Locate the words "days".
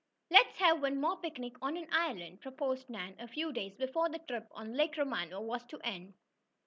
3.53-3.75